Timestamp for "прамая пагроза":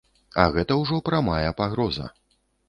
1.09-2.09